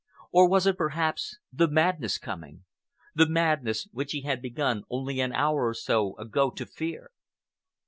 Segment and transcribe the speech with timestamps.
[0.31, 5.67] Or was it, perhaps, the madness coming—the madness which he had begun only an hour
[5.67, 7.11] or so ago to fear!